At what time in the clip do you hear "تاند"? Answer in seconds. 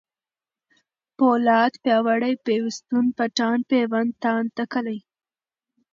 4.23-4.49